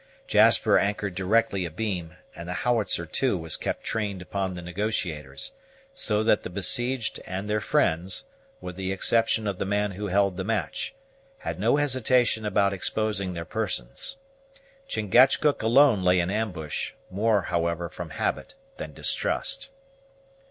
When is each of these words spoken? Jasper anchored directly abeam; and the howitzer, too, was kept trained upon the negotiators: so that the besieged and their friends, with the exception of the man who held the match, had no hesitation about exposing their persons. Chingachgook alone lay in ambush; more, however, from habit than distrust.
Jasper 0.25 0.79
anchored 0.79 1.13
directly 1.13 1.63
abeam; 1.63 2.15
and 2.35 2.49
the 2.49 2.53
howitzer, 2.65 3.05
too, 3.05 3.37
was 3.37 3.55
kept 3.55 3.83
trained 3.83 4.19
upon 4.19 4.55
the 4.55 4.63
negotiators: 4.63 5.51
so 5.93 6.23
that 6.23 6.41
the 6.41 6.49
besieged 6.49 7.19
and 7.27 7.47
their 7.47 7.61
friends, 7.61 8.23
with 8.61 8.77
the 8.77 8.91
exception 8.91 9.45
of 9.45 9.59
the 9.59 9.63
man 9.65 9.91
who 9.91 10.07
held 10.07 10.37
the 10.37 10.43
match, 10.43 10.95
had 11.37 11.59
no 11.59 11.75
hesitation 11.75 12.47
about 12.47 12.73
exposing 12.73 13.33
their 13.33 13.45
persons. 13.45 14.17
Chingachgook 14.87 15.61
alone 15.61 16.01
lay 16.01 16.19
in 16.19 16.31
ambush; 16.31 16.93
more, 17.11 17.43
however, 17.43 17.87
from 17.87 18.09
habit 18.09 18.55
than 18.77 18.93
distrust. 18.93 19.69